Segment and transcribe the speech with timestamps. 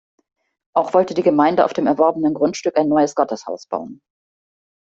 [0.73, 4.01] Auch wollte die Gemeinde auf dem erworbenen Grundstück ein neues Gotteshaus bauen.